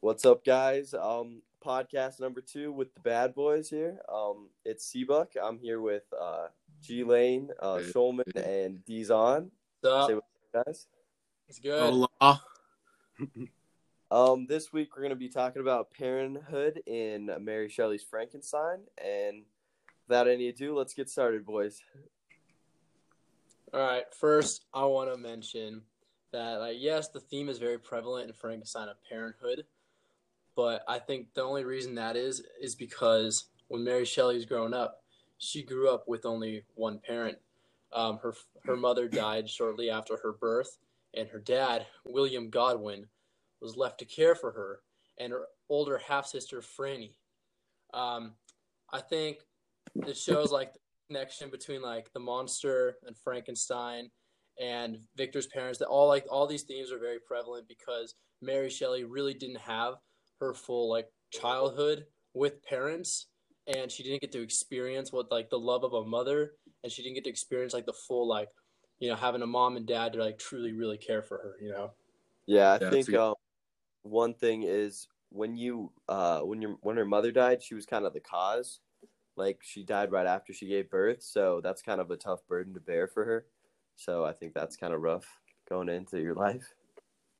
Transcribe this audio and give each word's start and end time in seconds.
What's 0.00 0.24
up, 0.24 0.44
guys? 0.44 0.94
Um, 0.94 1.42
podcast 1.64 2.20
number 2.20 2.40
two 2.40 2.72
with 2.72 2.94
the 2.94 3.00
bad 3.00 3.34
boys 3.34 3.68
here. 3.68 3.98
Um, 4.12 4.48
it's 4.64 4.84
Seabuck. 4.86 5.32
I'm 5.42 5.58
here 5.58 5.80
with 5.80 6.04
uh, 6.18 6.46
G 6.82 7.04
Lane, 7.04 7.50
uh, 7.60 7.78
Hey. 7.78 7.84
Shulman, 7.84 8.34
and 8.36 8.78
Dizon. 8.88 9.50
What's 9.82 10.06
Say 10.06 10.14
up? 10.14 10.24
what's 10.52 10.54
up, 10.54 10.66
guys. 10.66 10.86
It's 11.48 11.58
good. 11.58 11.80
Hola. 11.80 12.42
Um, 14.12 14.48
this 14.48 14.72
week 14.72 14.96
we're 14.96 15.02
gonna 15.04 15.14
be 15.14 15.28
talking 15.28 15.62
about 15.62 15.92
parenthood 15.92 16.82
in 16.84 17.30
Mary 17.42 17.68
Shelley's 17.68 18.02
Frankenstein. 18.02 18.80
And 18.98 19.44
without 20.08 20.26
any 20.26 20.48
ado, 20.48 20.76
let's 20.76 20.94
get 20.94 21.08
started, 21.08 21.46
boys. 21.46 21.80
All 23.72 23.78
right. 23.78 24.02
First, 24.12 24.64
I 24.74 24.84
want 24.86 25.12
to 25.12 25.16
mention 25.16 25.82
that, 26.32 26.54
like, 26.56 26.78
yes, 26.80 27.06
the 27.10 27.20
theme 27.20 27.48
is 27.48 27.58
very 27.58 27.78
prevalent 27.78 28.26
in 28.26 28.32
Frankenstein 28.34 28.88
of 28.88 28.96
parenthood, 29.08 29.64
but 30.60 30.84
I 30.86 30.98
think 30.98 31.32
the 31.32 31.42
only 31.42 31.64
reason 31.64 31.94
that 31.94 32.16
is 32.16 32.42
is 32.60 32.74
because 32.74 33.46
when 33.68 33.82
Mary 33.82 34.04
Shelley 34.04 34.34
was 34.34 34.44
growing 34.44 34.74
up, 34.74 35.02
she 35.38 35.62
grew 35.62 35.88
up 35.88 36.06
with 36.06 36.26
only 36.26 36.64
one 36.74 36.98
parent. 36.98 37.38
Um, 37.94 38.18
her 38.22 38.34
her 38.66 38.76
mother 38.76 39.08
died 39.08 39.48
shortly 39.48 39.88
after 39.88 40.18
her 40.18 40.32
birth, 40.34 40.76
and 41.14 41.30
her 41.30 41.38
dad, 41.38 41.86
William 42.04 42.50
Godwin, 42.50 43.06
was 43.62 43.78
left 43.78 44.00
to 44.00 44.04
care 44.04 44.34
for 44.34 44.52
her 44.52 44.80
and 45.16 45.32
her 45.32 45.46
older 45.70 45.96
half 45.96 46.26
sister 46.26 46.60
Franny. 46.60 47.14
Um, 47.94 48.34
I 48.92 49.00
think 49.00 49.38
it 49.94 50.18
shows 50.18 50.52
like 50.52 50.74
the 50.74 50.80
connection 51.08 51.48
between 51.48 51.80
like 51.80 52.12
the 52.12 52.20
monster 52.20 52.98
and 53.06 53.16
Frankenstein 53.16 54.10
and 54.60 54.98
Victor's 55.16 55.46
parents. 55.46 55.78
That 55.78 55.88
all 55.88 56.06
like 56.06 56.26
all 56.28 56.46
these 56.46 56.64
themes 56.64 56.92
are 56.92 56.98
very 56.98 57.18
prevalent 57.18 57.66
because 57.66 58.14
Mary 58.42 58.68
Shelley 58.68 59.04
really 59.04 59.32
didn't 59.32 59.60
have 59.60 59.94
her 60.40 60.54
full 60.54 60.90
like 60.90 61.08
childhood 61.30 62.06
with 62.34 62.62
parents, 62.62 63.28
and 63.66 63.90
she 63.90 64.02
didn't 64.02 64.20
get 64.20 64.32
to 64.32 64.42
experience 64.42 65.12
what 65.12 65.30
like 65.30 65.50
the 65.50 65.58
love 65.58 65.84
of 65.84 65.92
a 65.92 66.04
mother, 66.04 66.52
and 66.82 66.92
she 66.92 67.02
didn't 67.02 67.14
get 67.16 67.24
to 67.24 67.30
experience 67.30 67.74
like 67.74 67.86
the 67.86 67.92
full 67.92 68.28
like 68.28 68.48
you 68.98 69.08
know 69.08 69.16
having 69.16 69.42
a 69.42 69.46
mom 69.46 69.76
and 69.76 69.86
dad 69.86 70.12
to 70.12 70.18
like 70.18 70.38
truly 70.38 70.72
really 70.72 70.98
care 70.98 71.22
for 71.22 71.38
her. 71.38 71.56
You 71.60 71.70
know. 71.72 71.90
Yeah, 72.46 72.72
I 72.72 72.78
Yeah, 72.78 72.90
think 72.90 73.14
um, 73.14 73.34
one 74.02 74.34
thing 74.34 74.62
is 74.64 75.08
when 75.30 75.56
you 75.56 75.92
uh 76.08 76.40
when 76.40 76.60
your 76.62 76.76
when 76.80 76.96
her 76.96 77.04
mother 77.04 77.32
died, 77.32 77.62
she 77.62 77.74
was 77.74 77.86
kind 77.86 78.04
of 78.06 78.12
the 78.12 78.20
cause. 78.20 78.80
Like 79.36 79.60
she 79.62 79.84
died 79.84 80.12
right 80.12 80.26
after 80.26 80.52
she 80.52 80.66
gave 80.68 80.90
birth, 80.90 81.22
so 81.22 81.60
that's 81.62 81.82
kind 81.82 82.00
of 82.00 82.10
a 82.10 82.16
tough 82.16 82.46
burden 82.48 82.74
to 82.74 82.80
bear 82.80 83.06
for 83.08 83.24
her. 83.24 83.46
So 83.96 84.24
I 84.24 84.32
think 84.32 84.54
that's 84.54 84.76
kind 84.76 84.92
of 84.94 85.00
rough 85.02 85.26
going 85.68 85.88
into 85.88 86.20
your 86.20 86.34
life. 86.34 86.74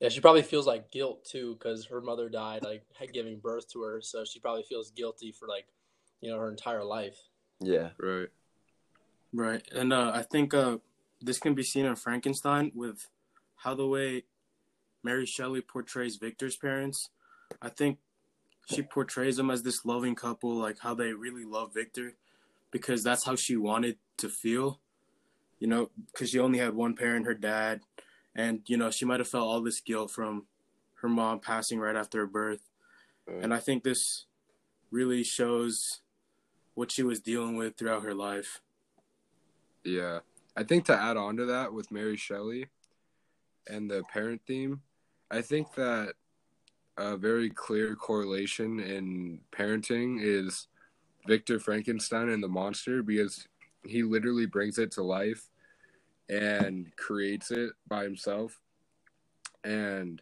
Yeah, 0.00 0.08
she 0.08 0.20
probably 0.20 0.42
feels 0.42 0.66
like 0.66 0.90
guilt 0.90 1.24
too 1.24 1.56
because 1.58 1.86
her 1.86 2.00
mother 2.00 2.28
died 2.28 2.62
like 2.62 2.84
giving 3.12 3.38
birth 3.38 3.70
to 3.72 3.82
her, 3.82 4.00
so 4.02 4.24
she 4.24 4.40
probably 4.40 4.64
feels 4.64 4.90
guilty 4.90 5.32
for 5.32 5.48
like, 5.48 5.66
you 6.20 6.30
know, 6.30 6.38
her 6.38 6.50
entire 6.50 6.84
life. 6.84 7.16
Yeah. 7.60 7.90
Right. 7.98 8.28
Right, 9.36 9.66
and 9.72 9.92
uh, 9.92 10.12
I 10.14 10.22
think 10.22 10.54
uh, 10.54 10.78
this 11.20 11.40
can 11.40 11.54
be 11.54 11.64
seen 11.64 11.86
in 11.86 11.96
Frankenstein 11.96 12.70
with 12.72 13.08
how 13.56 13.74
the 13.74 13.84
way 13.84 14.22
Mary 15.02 15.26
Shelley 15.26 15.60
portrays 15.60 16.18
Victor's 16.18 16.56
parents. 16.56 17.10
I 17.60 17.68
think 17.68 17.98
she 18.66 18.82
portrays 18.82 19.36
them 19.36 19.50
as 19.50 19.64
this 19.64 19.84
loving 19.84 20.14
couple, 20.14 20.54
like 20.54 20.78
how 20.80 20.94
they 20.94 21.12
really 21.12 21.44
love 21.44 21.74
Victor, 21.74 22.14
because 22.70 23.02
that's 23.02 23.24
how 23.24 23.34
she 23.34 23.56
wanted 23.56 23.96
to 24.18 24.28
feel. 24.28 24.78
You 25.58 25.66
know, 25.66 25.90
because 26.12 26.30
she 26.30 26.38
only 26.38 26.60
had 26.60 26.74
one 26.74 26.94
parent, 26.94 27.26
her 27.26 27.34
dad, 27.34 27.80
and 28.34 28.60
you 28.66 28.76
know 28.76 28.90
she 28.90 29.04
might 29.04 29.20
have 29.20 29.28
felt 29.28 29.46
all 29.46 29.60
this 29.60 29.80
guilt 29.80 30.10
from 30.10 30.46
her 31.00 31.08
mom 31.08 31.40
passing 31.40 31.78
right 31.78 31.96
after 31.96 32.18
her 32.18 32.26
birth. 32.26 32.70
Mm. 33.28 33.44
And 33.44 33.54
I 33.54 33.58
think 33.58 33.84
this 33.84 34.26
really 34.90 35.22
shows 35.22 36.00
what 36.74 36.90
she 36.90 37.02
was 37.02 37.20
dealing 37.20 37.56
with 37.56 37.76
throughout 37.76 38.02
her 38.02 38.14
life. 38.14 38.60
Yeah. 39.84 40.20
I 40.56 40.62
think 40.62 40.84
to 40.86 40.96
add 40.96 41.16
on 41.16 41.36
to 41.36 41.46
that 41.46 41.72
with 41.72 41.90
Mary 41.90 42.16
Shelley 42.16 42.66
and 43.68 43.90
the 43.90 44.02
parent 44.12 44.40
theme, 44.46 44.82
I 45.30 45.42
think 45.42 45.74
that 45.74 46.14
a 46.96 47.16
very 47.16 47.50
clear 47.50 47.96
correlation 47.96 48.78
in 48.80 49.40
parenting 49.52 50.18
is 50.20 50.68
Victor 51.26 51.58
Frankenstein 51.58 52.28
and 52.28 52.42
the 52.42 52.48
monster 52.48 53.02
because 53.02 53.48
he 53.84 54.02
literally 54.02 54.46
brings 54.46 54.78
it 54.78 54.92
to 54.92 55.02
life 55.02 55.48
and 56.28 56.94
creates 56.96 57.50
it 57.50 57.70
by 57.86 58.04
himself. 58.04 58.60
And 59.62 60.20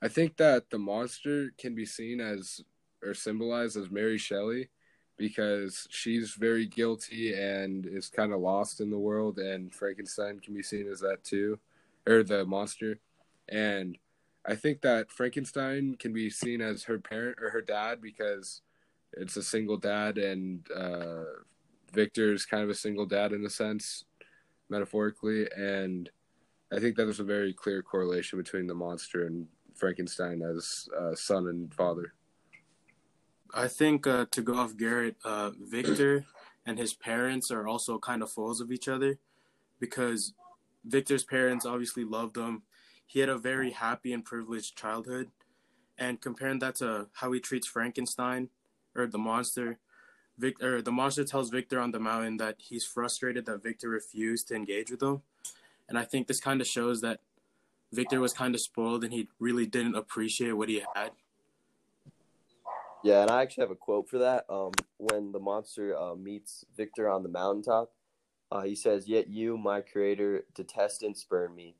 I 0.00 0.08
think 0.08 0.36
that 0.36 0.70
the 0.70 0.78
monster 0.78 1.52
can 1.58 1.74
be 1.74 1.86
seen 1.86 2.20
as 2.20 2.60
or 3.02 3.14
symbolized 3.14 3.76
as 3.76 3.90
Mary 3.90 4.18
Shelley 4.18 4.68
because 5.16 5.86
she's 5.90 6.32
very 6.32 6.66
guilty 6.66 7.34
and 7.34 7.86
is 7.86 8.08
kind 8.08 8.32
of 8.32 8.40
lost 8.40 8.80
in 8.80 8.90
the 8.90 8.98
world 8.98 9.38
and 9.38 9.74
Frankenstein 9.74 10.38
can 10.40 10.54
be 10.54 10.62
seen 10.62 10.88
as 10.90 11.00
that 11.00 11.24
too 11.24 11.58
or 12.06 12.22
the 12.22 12.44
monster 12.44 12.98
and 13.48 13.98
I 14.46 14.54
think 14.54 14.80
that 14.82 15.10
Frankenstein 15.10 15.96
can 15.98 16.12
be 16.12 16.30
seen 16.30 16.60
as 16.60 16.84
her 16.84 16.98
parent 16.98 17.38
or 17.40 17.50
her 17.50 17.60
dad 17.60 18.00
because 18.00 18.62
it's 19.12 19.36
a 19.36 19.42
single 19.42 19.76
dad 19.76 20.16
and 20.16 20.66
uh, 20.74 21.24
Victor 21.92 22.32
is 22.32 22.46
kind 22.46 22.62
of 22.62 22.70
a 22.70 22.74
single 22.74 23.06
dad 23.06 23.32
in 23.32 23.44
a 23.44 23.50
sense 23.50 24.04
metaphorically 24.70 25.48
and 25.56 26.10
I 26.70 26.80
think 26.80 26.96
that 26.96 27.04
there's 27.04 27.20
a 27.20 27.24
very 27.24 27.52
clear 27.54 27.82
correlation 27.82 28.38
between 28.38 28.66
the 28.66 28.74
monster 28.74 29.26
and 29.26 29.46
Frankenstein 29.74 30.42
as 30.42 30.88
uh, 30.98 31.14
son 31.14 31.48
and 31.48 31.72
father. 31.72 32.14
I 33.54 33.68
think 33.68 34.06
uh, 34.06 34.26
to 34.32 34.42
go 34.42 34.56
off 34.56 34.76
Garrett, 34.76 35.16
uh, 35.24 35.52
Victor 35.58 36.26
and 36.66 36.78
his 36.78 36.92
parents 36.92 37.50
are 37.50 37.66
also 37.66 37.98
kind 37.98 38.22
of 38.22 38.30
foes 38.30 38.60
of 38.60 38.70
each 38.70 38.88
other 38.88 39.18
because 39.80 40.34
Victor's 40.84 41.24
parents 41.24 41.64
obviously 41.64 42.04
loved 42.04 42.36
him. 42.36 42.62
He 43.06 43.20
had 43.20 43.30
a 43.30 43.38
very 43.38 43.70
happy 43.70 44.12
and 44.12 44.24
privileged 44.24 44.76
childhood. 44.76 45.30
And 45.96 46.20
comparing 46.20 46.58
that 46.60 46.76
to 46.76 47.08
how 47.14 47.32
he 47.32 47.40
treats 47.40 47.66
Frankenstein 47.66 48.50
or 48.94 49.06
the 49.06 49.18
monster, 49.18 49.78
Victor, 50.38 50.80
the 50.80 50.92
monster 50.92 51.24
tells 51.24 51.50
Victor 51.50 51.80
on 51.80 51.90
the 51.90 51.98
mountain 51.98 52.36
that 52.36 52.56
he's 52.58 52.84
frustrated 52.84 53.44
that 53.46 53.62
Victor 53.62 53.88
refused 53.88 54.48
to 54.48 54.54
engage 54.54 54.90
with 54.90 55.02
him. 55.02 55.22
And 55.88 55.98
I 55.98 56.04
think 56.04 56.28
this 56.28 56.40
kind 56.40 56.60
of 56.60 56.66
shows 56.66 57.00
that 57.00 57.20
Victor 57.92 58.20
was 58.20 58.32
kind 58.32 58.54
of 58.54 58.60
spoiled 58.60 59.02
and 59.02 59.12
he 59.12 59.28
really 59.40 59.66
didn't 59.66 59.96
appreciate 59.96 60.52
what 60.52 60.68
he 60.68 60.82
had. 60.94 61.10
Yeah, 63.02 63.22
and 63.22 63.30
I 63.30 63.42
actually 63.42 63.62
have 63.62 63.70
a 63.70 63.76
quote 63.76 64.08
for 64.08 64.18
that. 64.18 64.44
Um, 64.48 64.72
when 64.96 65.32
the 65.32 65.38
monster 65.38 65.96
uh, 65.96 66.14
meets 66.14 66.64
Victor 66.76 67.08
on 67.08 67.22
the 67.22 67.28
mountaintop, 67.28 67.92
uh, 68.50 68.62
he 68.62 68.74
says, 68.74 69.08
"Yet 69.08 69.28
you, 69.28 69.56
my 69.56 69.80
creator, 69.80 70.44
detest 70.54 71.02
and 71.02 71.16
spurn 71.16 71.54
me, 71.54 71.76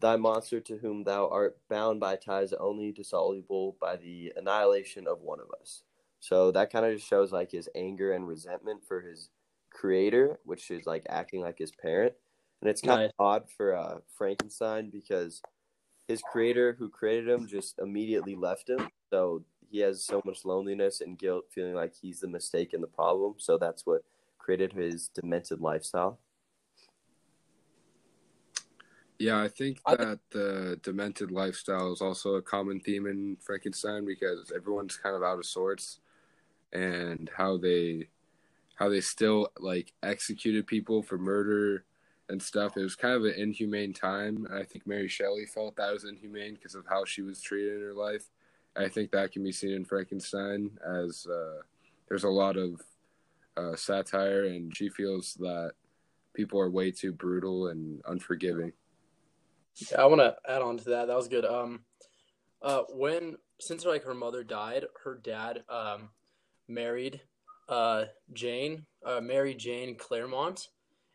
thy 0.00 0.16
monster 0.16 0.60
to 0.60 0.76
whom 0.78 1.04
thou 1.04 1.28
art 1.28 1.58
bound 1.68 1.98
by 1.98 2.16
ties 2.16 2.52
only 2.52 2.92
dissoluble 2.92 3.76
by 3.80 3.96
the 3.96 4.34
annihilation 4.36 5.06
of 5.06 5.22
one 5.22 5.40
of 5.40 5.50
us." 5.60 5.82
So 6.20 6.52
that 6.52 6.70
kind 6.70 6.84
of 6.84 6.94
just 6.94 7.08
shows 7.08 7.32
like 7.32 7.50
his 7.50 7.68
anger 7.74 8.12
and 8.12 8.28
resentment 8.28 8.84
for 8.86 9.00
his 9.00 9.30
creator, 9.70 10.38
which 10.44 10.70
is 10.70 10.86
like 10.86 11.06
acting 11.08 11.40
like 11.40 11.58
his 11.58 11.72
parent, 11.72 12.12
and 12.60 12.70
it's 12.70 12.82
kind 12.82 13.00
Nice. 13.00 13.10
of 13.10 13.14
odd 13.18 13.50
for 13.56 13.74
uh, 13.74 13.98
Frankenstein 14.16 14.90
because 14.90 15.42
his 16.06 16.22
creator, 16.22 16.76
who 16.78 16.88
created 16.88 17.28
him, 17.28 17.46
just 17.46 17.78
immediately 17.78 18.34
left 18.34 18.68
him. 18.68 18.88
So 19.10 19.44
he 19.70 19.78
has 19.78 20.04
so 20.04 20.20
much 20.24 20.44
loneliness 20.44 21.00
and 21.00 21.18
guilt, 21.18 21.44
feeling 21.50 21.74
like 21.74 21.94
he's 21.94 22.20
the 22.20 22.28
mistake 22.28 22.74
and 22.74 22.82
the 22.82 22.88
problem. 22.88 23.34
So 23.38 23.56
that's 23.56 23.86
what 23.86 24.02
created 24.38 24.72
his 24.72 25.08
demented 25.08 25.60
lifestyle. 25.60 26.18
Yeah, 29.18 29.42
I 29.42 29.48
think 29.48 29.82
that 29.84 30.18
the 30.30 30.80
demented 30.82 31.30
lifestyle 31.30 31.92
is 31.92 32.00
also 32.00 32.36
a 32.36 32.42
common 32.42 32.80
theme 32.80 33.06
in 33.06 33.36
Frankenstein 33.40 34.06
because 34.06 34.50
everyone's 34.54 34.96
kind 34.96 35.14
of 35.14 35.22
out 35.22 35.38
of 35.38 35.44
sorts 35.44 36.00
and 36.72 37.30
how 37.34 37.56
they 37.56 38.08
how 38.76 38.88
they 38.88 39.00
still 39.00 39.48
like 39.58 39.92
executed 40.02 40.66
people 40.66 41.02
for 41.02 41.18
murder 41.18 41.84
and 42.30 42.42
stuff. 42.42 42.76
It 42.76 42.82
was 42.82 42.96
kind 42.96 43.14
of 43.14 43.24
an 43.24 43.34
inhumane 43.36 43.92
time. 43.92 44.46
I 44.52 44.62
think 44.62 44.86
Mary 44.86 45.08
Shelley 45.08 45.46
felt 45.46 45.76
that 45.76 45.92
was 45.92 46.04
inhumane 46.04 46.54
because 46.54 46.74
of 46.74 46.86
how 46.88 47.04
she 47.04 47.22
was 47.22 47.42
treated 47.42 47.76
in 47.76 47.82
her 47.82 47.92
life. 47.92 48.24
I 48.76 48.88
think 48.88 49.10
that 49.10 49.32
can 49.32 49.42
be 49.42 49.52
seen 49.52 49.72
in 49.72 49.84
Frankenstein 49.84 50.70
as 50.86 51.26
uh, 51.26 51.60
there's 52.08 52.24
a 52.24 52.28
lot 52.28 52.56
of 52.56 52.80
uh, 53.56 53.76
satire, 53.76 54.44
and 54.44 54.74
she 54.74 54.88
feels 54.88 55.34
that 55.34 55.72
people 56.32 56.60
are 56.60 56.70
way 56.70 56.90
too 56.90 57.12
brutal 57.12 57.68
and 57.68 58.00
unforgiving. 58.06 58.72
Yeah, 59.90 60.02
I 60.02 60.06
want 60.06 60.20
to 60.20 60.36
add 60.48 60.62
on 60.62 60.78
to 60.78 60.84
that. 60.90 61.08
That 61.08 61.16
was 61.16 61.28
good. 61.28 61.44
Um, 61.44 61.80
uh, 62.62 62.82
when 62.90 63.36
since 63.60 63.84
like 63.84 64.04
her 64.04 64.14
mother 64.14 64.42
died, 64.42 64.84
her 65.04 65.16
dad 65.22 65.64
um 65.68 66.10
married 66.70 67.20
uh 67.68 68.04
Jane, 68.32 68.86
uh 69.04 69.20
Mary 69.20 69.54
Jane 69.54 69.96
Clairmont, 69.96 70.68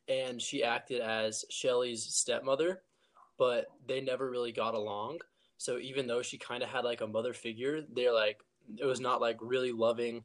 and 0.07 0.42
she 0.42 0.63
acted 0.63 1.02
as 1.02 1.46
Shelley's 1.50 2.04
stepmother, 2.04 2.81
but 3.38 3.66
they 3.88 4.02
never 4.02 4.30
really 4.30 4.52
got 4.52 4.74
along. 4.74 5.19
So 5.57 5.78
even 5.78 6.07
though 6.07 6.22
she 6.22 6.38
kind 6.38 6.63
of 6.63 6.69
had 6.69 6.84
like 6.84 7.02
a 7.02 7.07
mother 7.07 7.34
figure, 7.34 7.81
they're 7.94 8.13
like 8.13 8.40
it 8.78 8.86
was 8.86 9.00
not 9.00 9.22
like 9.22 9.38
really 9.42 9.72
loving, 9.72 10.24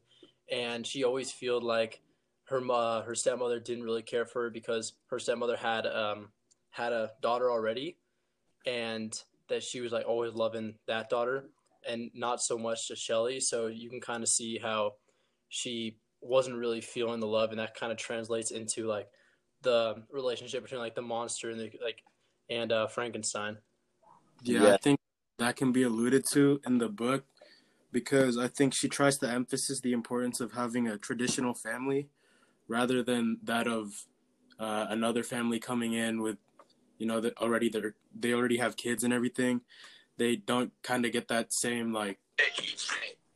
and 0.51 0.85
she 0.85 1.03
always 1.03 1.31
felt 1.31 1.63
like 1.63 2.01
her 2.45 2.61
uh, 2.71 3.01
her 3.03 3.15
stepmother 3.15 3.59
didn't 3.59 3.83
really 3.83 4.01
care 4.01 4.25
for 4.25 4.43
her 4.43 4.49
because 4.49 4.93
her 5.07 5.19
stepmother 5.19 5.57
had 5.57 5.85
um 5.85 6.29
had 6.69 6.93
a 6.93 7.11
daughter 7.21 7.51
already, 7.51 7.97
and 8.65 9.21
that 9.49 9.63
she 9.63 9.81
was 9.81 9.91
like 9.91 10.07
always 10.07 10.33
loving 10.33 10.75
that 10.87 11.09
daughter 11.09 11.49
and 11.87 12.11
not 12.13 12.41
so 12.41 12.57
much 12.57 12.87
to 12.87 12.95
Shelley. 12.95 13.39
So 13.39 13.67
you 13.67 13.89
can 13.89 13.99
kind 13.99 14.23
of 14.23 14.29
see 14.29 14.57
how 14.57 14.93
she 15.51 15.97
wasn't 16.21 16.55
really 16.55 16.81
feeling 16.81 17.19
the 17.19 17.27
love, 17.27 17.51
and 17.51 17.59
that 17.59 17.75
kind 17.75 17.91
of 17.91 17.97
translates 17.97 18.51
into 18.51 18.87
like 18.87 19.07
the 19.61 20.01
relationship 20.11 20.63
between 20.63 20.79
like 20.79 20.95
the 20.95 21.01
monster 21.01 21.51
and 21.51 21.59
the 21.59 21.71
like 21.83 22.01
and 22.49 22.71
uh, 22.71 22.87
Frankenstein. 22.87 23.57
Yeah, 24.41 24.63
Yeah. 24.63 24.73
I 24.73 24.77
think 24.77 24.99
that 25.37 25.57
can 25.57 25.71
be 25.71 25.83
alluded 25.83 26.25
to 26.31 26.61
in 26.65 26.77
the 26.77 26.87
book 26.89 27.25
because 27.91 28.37
I 28.37 28.47
think 28.47 28.73
she 28.73 28.87
tries 28.87 29.17
to 29.17 29.29
emphasize 29.29 29.81
the 29.81 29.91
importance 29.91 30.39
of 30.39 30.53
having 30.53 30.87
a 30.87 30.97
traditional 30.97 31.53
family 31.53 32.07
rather 32.69 33.03
than 33.03 33.39
that 33.43 33.67
of 33.67 34.05
uh, 34.57 34.87
another 34.89 35.23
family 35.23 35.59
coming 35.59 35.93
in 35.93 36.21
with, 36.21 36.37
you 36.97 37.05
know, 37.05 37.19
that 37.19 37.37
already 37.37 37.67
they're 37.67 37.95
they 38.17 38.33
already 38.33 38.57
have 38.57 38.77
kids 38.77 39.03
and 39.03 39.13
everything. 39.13 39.61
They 40.17 40.37
don't 40.37 40.71
kind 40.81 41.05
of 41.05 41.11
get 41.11 41.27
that 41.27 41.51
same 41.51 41.91
like 41.91 42.19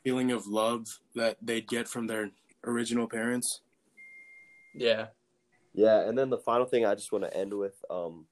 feeling 0.06 0.31
of 0.31 0.46
love 0.46 1.00
that 1.16 1.36
they'd 1.42 1.68
get 1.68 1.88
from 1.88 2.06
their 2.06 2.30
original 2.63 3.07
parents. 3.07 3.62
Yeah, 4.75 5.07
Yeah, 5.74 6.07
and 6.07 6.18
then 6.18 6.30
the 6.30 6.38
final 6.38 6.66
thing 6.66 6.86
I 6.86 6.94
just 6.96 7.12
want 7.12 7.24
to 7.24 7.36
end 7.36 7.54
with 7.54 7.74
um, 7.90 8.28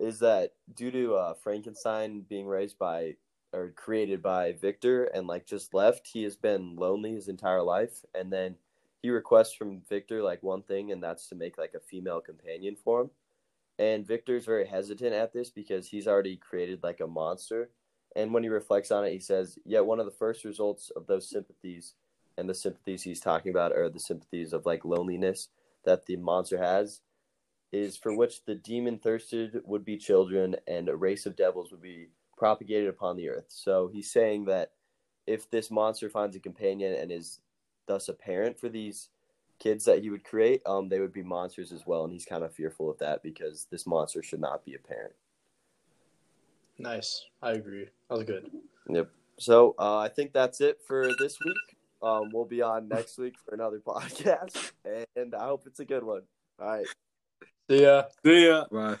is 0.00 0.18
that 0.18 0.52
due 0.74 0.90
to 0.90 1.14
uh, 1.14 1.34
Frankenstein 1.34 2.24
being 2.28 2.46
raised 2.46 2.78
by 2.78 3.14
or 3.52 3.72
created 3.76 4.22
by 4.22 4.52
Victor 4.52 5.04
and 5.04 5.26
like 5.26 5.46
just 5.46 5.72
left, 5.72 6.08
he 6.12 6.24
has 6.24 6.36
been 6.36 6.76
lonely 6.76 7.12
his 7.14 7.28
entire 7.28 7.62
life, 7.62 8.04
and 8.14 8.32
then 8.32 8.56
he 9.00 9.10
requests 9.10 9.54
from 9.54 9.82
Victor 9.88 10.22
like 10.22 10.42
one 10.42 10.62
thing, 10.62 10.90
and 10.90 11.02
that's 11.02 11.28
to 11.28 11.36
make 11.36 11.56
like 11.58 11.74
a 11.74 11.80
female 11.80 12.20
companion 12.20 12.76
for 12.84 13.02
him. 13.02 13.10
And 13.78 14.06
Victor's 14.06 14.44
very 14.44 14.66
hesitant 14.66 15.14
at 15.14 15.32
this 15.32 15.50
because 15.50 15.86
he's 15.86 16.08
already 16.08 16.36
created 16.36 16.82
like 16.82 16.98
a 17.00 17.06
monster. 17.06 17.70
And 18.16 18.32
when 18.32 18.42
he 18.42 18.48
reflects 18.48 18.90
on 18.90 19.04
it, 19.04 19.12
he 19.12 19.18
says, 19.18 19.58
Yet 19.64 19.86
one 19.86 20.00
of 20.00 20.06
the 20.06 20.12
first 20.12 20.44
results 20.44 20.90
of 20.96 21.06
those 21.06 21.28
sympathies, 21.28 21.94
and 22.36 22.48
the 22.48 22.54
sympathies 22.54 23.02
he's 23.02 23.20
talking 23.20 23.50
about 23.50 23.72
are 23.72 23.88
the 23.88 24.00
sympathies 24.00 24.52
of 24.52 24.66
like 24.66 24.84
loneliness 24.84 25.48
that 25.84 26.06
the 26.06 26.16
monster 26.16 26.58
has, 26.58 27.00
is 27.72 27.96
for 27.96 28.16
which 28.16 28.44
the 28.44 28.54
demon 28.54 28.98
thirsted 28.98 29.60
would 29.64 29.84
be 29.84 29.96
children, 29.96 30.56
and 30.66 30.88
a 30.88 30.96
race 30.96 31.26
of 31.26 31.36
devils 31.36 31.70
would 31.70 31.82
be 31.82 32.08
propagated 32.36 32.88
upon 32.88 33.16
the 33.16 33.28
earth. 33.28 33.46
So 33.48 33.90
he's 33.92 34.10
saying 34.10 34.46
that 34.46 34.72
if 35.26 35.50
this 35.50 35.70
monster 35.70 36.08
finds 36.08 36.36
a 36.36 36.40
companion 36.40 36.94
and 36.94 37.12
is 37.12 37.40
thus 37.86 38.08
a 38.08 38.14
parent 38.14 38.58
for 38.58 38.68
these 38.68 39.10
kids 39.58 39.84
that 39.84 40.02
he 40.02 40.10
would 40.10 40.24
create, 40.24 40.62
um, 40.64 40.88
they 40.88 41.00
would 41.00 41.12
be 41.12 41.22
monsters 41.22 41.72
as 41.72 41.86
well, 41.86 42.04
and 42.04 42.12
he's 42.12 42.24
kind 42.24 42.44
of 42.44 42.54
fearful 42.54 42.90
of 42.90 42.98
that 42.98 43.22
because 43.22 43.66
this 43.70 43.86
monster 43.86 44.22
should 44.22 44.40
not 44.40 44.64
be 44.64 44.74
a 44.74 44.78
parent. 44.78 45.14
Nice. 46.78 47.24
I 47.42 47.52
agree. 47.52 47.86
That 48.08 48.16
was 48.16 48.24
good. 48.24 48.50
Yep. 48.88 49.10
So 49.38 49.74
uh, 49.78 49.98
I 49.98 50.08
think 50.08 50.32
that's 50.32 50.60
it 50.60 50.78
for 50.86 51.10
this 51.18 51.38
week. 51.44 51.76
Um, 52.02 52.30
we'll 52.32 52.44
be 52.44 52.62
on 52.62 52.88
next 52.88 53.18
week 53.18 53.34
for 53.44 53.54
another 53.54 53.78
podcast, 53.86 54.72
and 55.16 55.34
I 55.34 55.44
hope 55.44 55.64
it's 55.66 55.80
a 55.80 55.84
good 55.84 56.04
one. 56.04 56.22
All 56.60 56.68
right. 56.68 56.86
See 57.70 57.82
ya. 57.82 58.04
See 58.24 58.46
ya. 58.46 58.64
Bye. 58.70 58.96